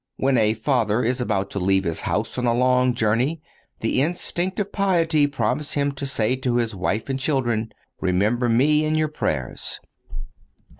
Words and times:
When 0.17 0.35
a 0.35 0.55
father 0.55 1.03
is 1.03 1.21
about 1.21 1.51
to 1.51 1.59
leave 1.59 1.83
his 1.83 2.01
house 2.01 2.35
on 2.39 2.47
a 2.47 2.55
long 2.55 2.95
journey 2.95 3.39
the 3.81 4.01
instinct 4.01 4.57
of 4.59 4.71
piety 4.71 5.27
prompts 5.27 5.75
him 5.75 5.91
to 5.91 6.07
say 6.07 6.35
to 6.37 6.55
his 6.55 6.73
wife 6.73 7.07
and 7.07 7.19
children: 7.19 7.71
"Remember 7.99 8.49
me 8.49 8.83
in 8.83 8.95
your 8.95 9.09
prayers." 9.09 9.79